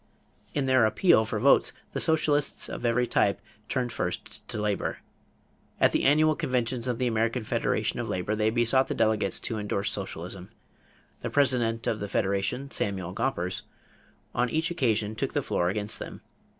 In 0.55 0.65
their 0.65 0.87
appeal 0.87 1.25
for 1.25 1.39
votes, 1.39 1.73
the 1.93 1.99
socialists 1.99 2.67
of 2.69 2.83
every 2.87 3.05
type 3.05 3.39
turned 3.69 3.91
first 3.91 4.47
to 4.47 4.59
labor. 4.59 4.97
At 5.79 5.91
the 5.91 6.05
annual 6.05 6.33
conventions 6.35 6.87
of 6.87 6.97
the 6.97 7.05
American 7.05 7.43
Federation 7.43 7.99
of 7.99 8.09
Labor 8.09 8.35
they 8.35 8.49
besought 8.49 8.87
the 8.87 8.95
delegates 8.95 9.39
to 9.41 9.59
endorse 9.59 9.91
socialism. 9.91 10.49
The 11.21 11.29
president 11.29 11.85
of 11.85 11.99
the 11.99 12.09
Federation, 12.09 12.71
Samuel 12.71 13.11
Gompers, 13.13 13.61
on 14.33 14.49
each 14.49 14.71
occasion 14.71 15.13
took 15.13 15.33
the 15.33 15.43
floor 15.43 15.69
against 15.69 15.99
them. 15.99 16.21